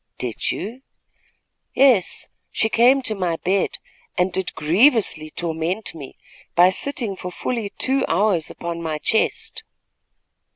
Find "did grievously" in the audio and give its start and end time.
4.33-5.29